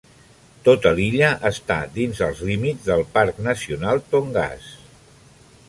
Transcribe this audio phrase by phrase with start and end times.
[0.67, 4.75] Tota l'illa està dins els límits del Parc Nacional Tongass.